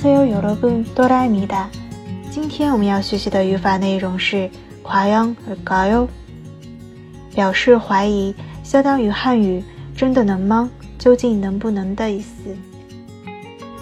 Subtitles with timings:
[0.00, 1.68] 안녕하세요 여러분, 또라입니다.
[2.30, 4.50] 今天我们要学习的语法内容是
[4.82, 6.08] 과연 할까요?
[7.34, 8.34] 表示怀疑，
[8.64, 9.62] 相当于汉语“
[9.94, 10.70] 真的能吗？
[10.98, 12.56] 究竟能不能”的意思。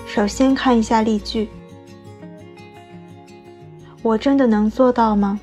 [0.04, 1.48] 首先看一下例句。
[4.02, 5.38] 我真的能做到吗？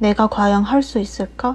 [0.00, 1.54] 내가 과연 할 수 있을까?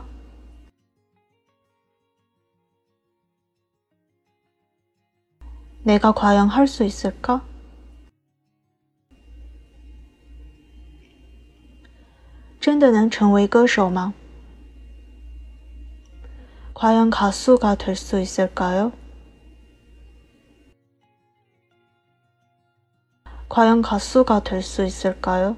[5.84, 7.42] 내가 과연 할 수 있을까?
[12.60, 14.14] 전的能成为歌手吗?
[16.74, 18.92] 과연 가수가 될 수 있을까요?
[23.50, 25.56] 과연 가수가 될 수 있을까요?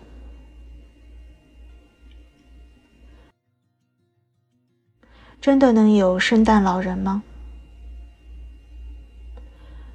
[5.41, 7.23] 真的能有圣诞老人吗？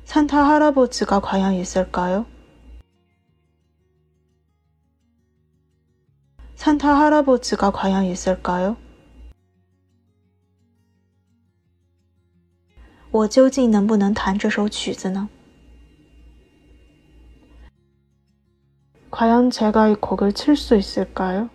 [0.08, 2.26] 산타 할아버지가 과연 있을까요?
[6.56, 8.76] 산타 할아버지가 과연 있을까요?
[13.10, 15.28] 我究竟能不能弹这首曲子呢?
[19.10, 21.48] 과연 제가 이 곡을 칠 수 있을까요?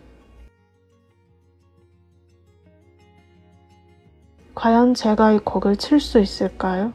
[4.56, 6.94] 과연 제가 이 곡을 칠 수 있을까요?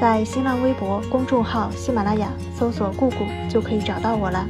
[0.00, 3.16] 在新浪微博公众号“喜马拉雅”搜索“姑姑”
[3.50, 4.46] 就可以找到我了。